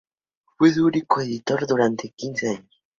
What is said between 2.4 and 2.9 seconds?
años.